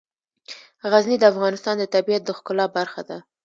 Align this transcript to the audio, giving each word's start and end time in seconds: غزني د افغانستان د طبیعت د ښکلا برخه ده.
غزني 0.91 1.17
د 1.19 1.23
افغانستان 1.33 1.75
د 1.79 1.83
طبیعت 1.95 2.23
د 2.25 2.29
ښکلا 2.37 2.65
برخه 2.77 3.01
ده. 3.09 3.17